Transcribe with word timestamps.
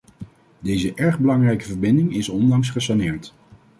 Deze 0.59 0.93
erg 0.93 1.19
belangrijke 1.19 1.65
verbinding 1.65 2.13
is 2.15 2.29
onlangs 2.29 2.69
gesaneerd. 2.69 3.33